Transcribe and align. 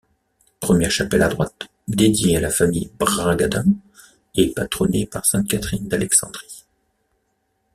Première 0.59 0.89
chapelle 0.89 1.21
à 1.21 1.27
droite, 1.27 1.67
dédiée 1.87 2.37
à 2.37 2.41
la 2.41 2.49
famille 2.49 2.89
Bragadin, 2.97 3.65
et 4.33 4.51
patronnée 4.51 5.05
par 5.05 5.27
sainte-Catherine 5.27 5.87
d’Alexandrie. 5.87 6.65